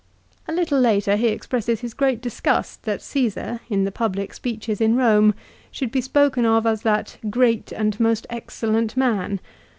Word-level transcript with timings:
4 0.47 0.55
A 0.55 0.57
little 0.57 0.79
later 0.79 1.15
he 1.15 1.27
expresses 1.27 1.81
his 1.81 1.93
great 1.93 2.21
disgust 2.21 2.81
that 2.85 3.01
Csesar, 3.01 3.59
in 3.69 3.83
the 3.83 3.91
public 3.91 4.33
speeches 4.33 4.81
in 4.81 4.95
Eome, 4.95 5.35
should 5.69 5.91
be 5.91 6.01
spoken 6.01 6.43
of 6.43 6.65
as 6.65 6.81
that" 6.81 7.19
great 7.29 7.71
and 7.71 7.99
most 7.99 8.25
excellent 8.31 8.97
man." 8.97 9.39